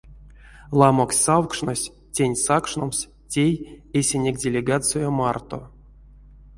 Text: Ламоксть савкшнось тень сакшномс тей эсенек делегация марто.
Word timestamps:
Ламоксть 0.79 1.23
савкшнось 1.25 1.91
тень 2.13 2.37
сакшномс 2.45 2.99
тей 3.31 3.53
эсенек 3.97 4.35
делегация 4.43 5.07
марто. 5.19 5.59